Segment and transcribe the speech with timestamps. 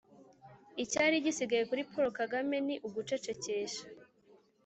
[0.83, 3.83] icyari gisigaye kuri paul kagame ni ugucecekesha